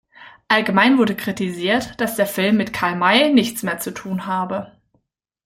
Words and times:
Allgemein 0.47 0.97
wurde 0.97 1.13
kritisiert, 1.15 1.93
dass 2.01 2.15
der 2.15 2.25
Film 2.25 2.57
mit 2.57 2.73
Karl 2.73 2.95
May 2.95 3.31
nichts 3.31 3.61
mehr 3.61 3.77
zu 3.77 3.93
tun 3.93 4.25
habe. 4.25 4.71